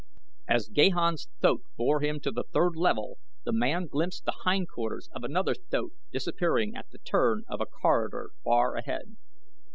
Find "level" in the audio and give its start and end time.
2.75-3.19